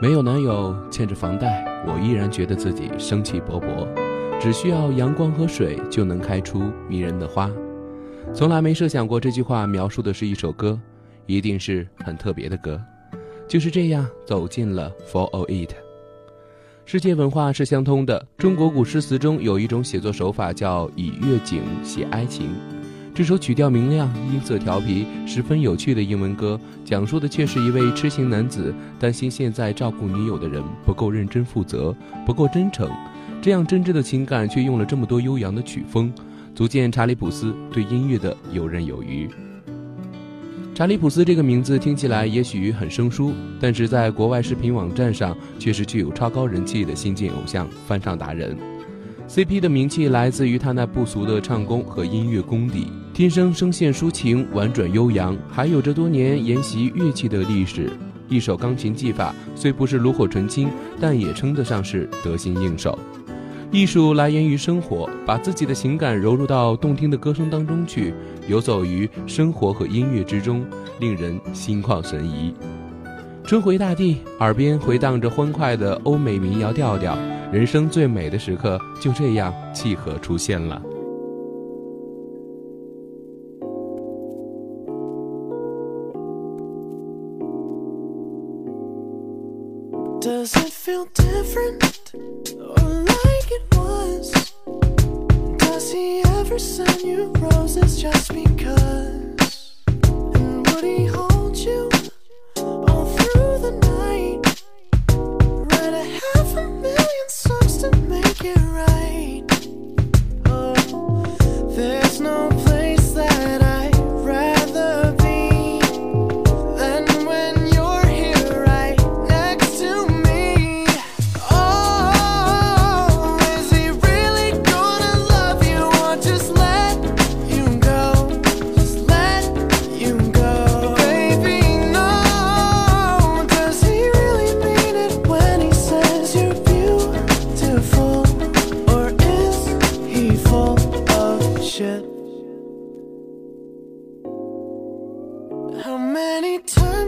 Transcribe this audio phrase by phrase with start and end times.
[0.00, 3.88] 没有男友，欠着房贷，我依然觉得自己生气勃勃。
[4.40, 7.50] 只需要阳光和水，就能开出迷人的花。
[8.32, 10.78] 从来没设想过这句话描述的是一首歌，
[11.26, 12.80] 一定是很特别的歌。
[13.48, 15.74] 就是这样走进了 For All It。
[16.84, 22.50] 世界文化是相通的，中国古诗词中有一种写作手法叫以乐景写哀情。
[23.18, 31.92] 这首曲调明亮、音色调皮、十分有趣的英文歌，讲述的却是一位痴情男子担心现在照顾女友的人不够认真负责、
[32.24, 32.88] 不够真诚，
[33.42, 36.12] 这样真挚的情感却用了这么多悠扬的曲风，
[36.54, 39.28] 足见查理普斯对音乐的游刃有余。
[40.72, 48.56] 查理普斯这个名字听起来也许很生疏，但是在国外视频网站上却是具有超高人气的新晋偶像翻唱达人。
[49.28, 52.86] CP 的名气来自于他那不俗的唱功和音乐功底。
[53.18, 57.90] 天生声线抒情、婉转悠扬，还有着多年研习乐器的历史。
[58.28, 60.68] 一手钢琴技法虽不是炉火纯青，
[61.00, 62.96] 但也称得上是得心应手。
[63.72, 68.14] 艺术来源于生活，把自己的情感融入到动听的歌声当中去，
[68.46, 70.64] 游走于生活和音乐之中，
[71.00, 72.54] 令人心旷神怡。
[73.42, 77.18] 春回大地，耳边回荡着欢快的欧美民谣调调，
[77.50, 80.80] 人生最美的时刻就这样契合出现了。
[90.20, 94.52] Does it feel different or like it was?
[95.58, 98.97] Does he ever send you roses just because?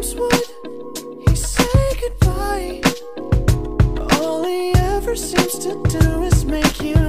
[0.00, 2.80] Times would he say goodbye?
[4.12, 6.99] All he ever seems to do is make you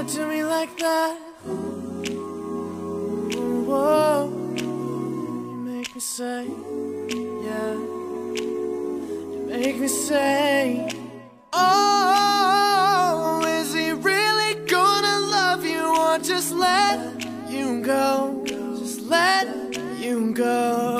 [0.00, 1.18] You gotta me like that?
[3.68, 6.46] Whoa, you make me say,
[7.44, 7.74] yeah.
[7.74, 10.88] You make me say,
[11.52, 16.98] Oh, is he really gonna love you or just let
[17.50, 18.42] you go?
[18.46, 20.98] Just let you go,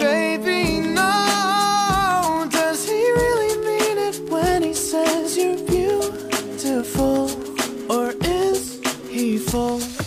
[9.51, 10.00] 风。